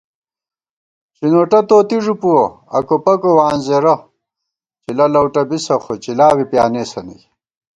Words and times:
شِنوٹہ 1.15 1.59
توتی 1.67 1.97
ݫُپُوَہ، 2.05 2.43
اکو 2.77 2.95
پکو 3.03 3.31
وانزېرہ 3.37 3.95
* 4.39 4.81
چِلہ 4.81 5.05
لؤٹہ 5.13 5.41
بِسہ، 5.49 5.75
خو 5.83 5.93
چِلا 6.03 6.27
بی 6.37 6.43
پیانېسہ 6.51 7.01
نئ 7.07 7.19